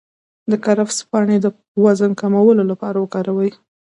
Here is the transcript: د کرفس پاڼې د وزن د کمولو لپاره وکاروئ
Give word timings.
د 0.51 0.53
کرفس 0.65 0.97
پاڼې 1.09 1.37
د 1.41 1.47
وزن 1.83 2.11
د 2.15 2.17
کمولو 2.21 2.63
لپاره 2.71 2.97
وکاروئ 2.99 3.51